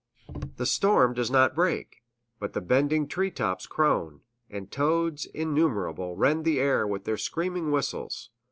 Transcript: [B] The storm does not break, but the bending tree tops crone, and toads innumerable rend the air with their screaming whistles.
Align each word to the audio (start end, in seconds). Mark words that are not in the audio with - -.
[B] 0.33 0.49
The 0.57 0.65
storm 0.65 1.13
does 1.13 1.29
not 1.29 1.53
break, 1.53 2.01
but 2.39 2.53
the 2.53 2.59
bending 2.61 3.07
tree 3.07 3.29
tops 3.29 3.67
crone, 3.67 4.21
and 4.49 4.71
toads 4.71 5.27
innumerable 5.27 6.15
rend 6.15 6.43
the 6.43 6.59
air 6.59 6.87
with 6.87 7.03
their 7.03 7.17
screaming 7.17 7.69
whistles. 7.69 8.31